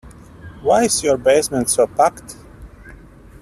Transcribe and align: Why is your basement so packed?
Why 0.63 0.85
is 0.85 1.03
your 1.03 1.15
basement 1.15 1.69
so 1.69 1.85
packed? 1.85 2.35